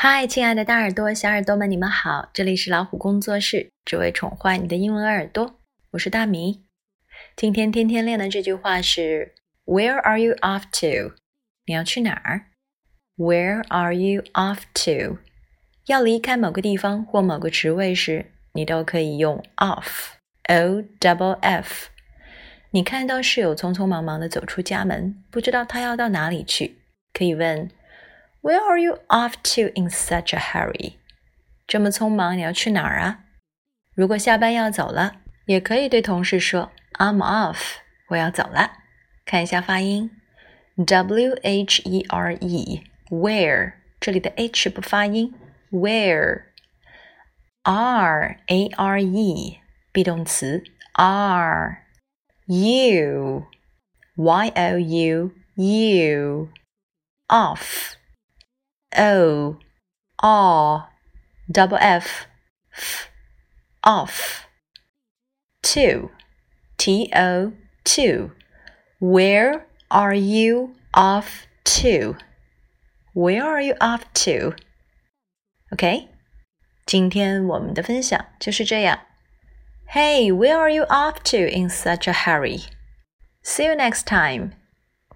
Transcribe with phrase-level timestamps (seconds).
[0.00, 2.30] 嗨，亲爱的大耳朵、小耳朵们，你们好！
[2.32, 5.58] 这里是老虎工作室，只为宠坏你的英文耳朵。
[5.90, 6.62] 我是大米。
[7.34, 9.34] 今天天天练的这句话是
[9.64, 11.16] Where are you off to？
[11.66, 12.42] 你要去哪儿
[13.16, 15.18] ？Where are you off to？
[15.86, 21.88] 要离开某个地方或某个职位时，你都可以用 off，o double f。
[22.70, 26.78] 你看到室友匆匆忙忙的走出家门，不知道他要到哪里去，
[27.12, 27.68] 可以问。
[28.41, 30.95] Where are you off to in such a hurry？
[31.65, 33.19] 这么匆忙，你要去哪儿啊？
[33.95, 37.77] 如果下班要走了，也可以对同事说 "I'm off，
[38.09, 38.71] 我要走了。
[39.25, 40.11] 看一下发音，
[40.85, 45.33] W H E R E，where 这里的 H 不发音，
[45.71, 46.41] where，R
[48.47, 49.59] A R E
[49.93, 50.61] be 动词
[50.93, 51.77] are，you，Y
[54.49, 56.53] O U you，off。
[58.95, 59.57] o
[60.17, 60.89] r
[61.51, 62.25] double f
[62.73, 63.09] f
[63.83, 64.47] off
[65.61, 66.11] to
[66.77, 68.31] t o to
[68.99, 72.15] where are you off to
[73.13, 74.55] where are you off to
[75.71, 76.09] OK
[76.85, 78.99] 今天我们的分享就是这样
[79.87, 82.63] Hey where are you off to in such a hurry
[83.43, 84.53] See you next time